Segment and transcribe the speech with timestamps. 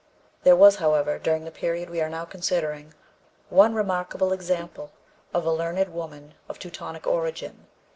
[0.41, 2.95] There was, however, during the period we are now considering,
[3.49, 4.91] one remarkable example
[5.31, 7.67] of a learned woman of Teutonic origin.